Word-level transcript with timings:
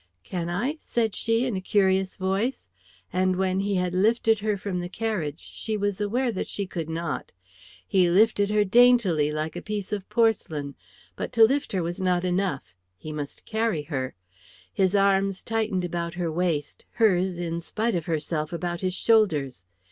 "Can 0.23 0.49
I?" 0.49 0.79
said 0.81 1.13
she, 1.13 1.45
in 1.45 1.55
a 1.55 1.61
curious 1.61 2.15
voice; 2.15 2.69
and 3.13 3.35
when 3.35 3.59
he 3.59 3.75
had 3.75 3.93
lifted 3.93 4.39
her 4.39 4.57
from 4.57 4.79
the 4.79 4.89
carriage, 4.89 5.37
she 5.37 5.77
was 5.77 6.01
aware 6.01 6.31
that 6.31 6.47
she 6.47 6.65
could 6.65 6.89
not. 6.89 7.31
He 7.87 8.09
lifted 8.09 8.49
her 8.49 8.63
daintily, 8.63 9.31
like 9.31 9.55
a 9.55 9.61
piece 9.61 9.93
of 9.93 10.09
porcelain; 10.09 10.73
but 11.15 11.31
to 11.33 11.43
lift 11.43 11.71
her 11.73 11.83
was 11.83 12.01
not 12.01 12.25
enough, 12.25 12.73
he 12.97 13.11
must 13.13 13.45
carry 13.45 13.83
her. 13.83 14.15
His 14.73 14.95
arms 14.95 15.43
tightened 15.43 15.85
about 15.85 16.15
her 16.15 16.31
waist, 16.31 16.83
hers 16.93 17.37
in 17.37 17.61
spite 17.61 17.93
of 17.93 18.07
herself 18.07 18.51
about 18.51 18.81
his 18.81 18.95
shoulders. 18.95 19.65